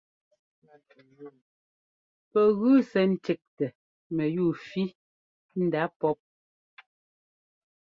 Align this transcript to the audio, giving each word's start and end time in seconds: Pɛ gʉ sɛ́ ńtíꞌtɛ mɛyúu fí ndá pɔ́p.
Pɛ 2.31 2.41
gʉ 2.59 2.71
sɛ́ 2.89 3.03
ńtíꞌtɛ 3.13 3.67
mɛyúu 4.15 4.51
fí 4.65 4.83
ndá 5.63 5.81
pɔ́p. 5.99 6.17